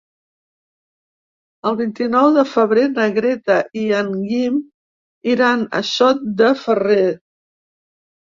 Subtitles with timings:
[1.71, 4.55] El vint-i-nou de febrer na Greta i en Guim
[5.35, 7.05] iran a Sot de Ferrer.